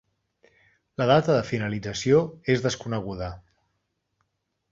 [1.01, 2.23] La data de finalització
[2.55, 3.31] és desconeguda.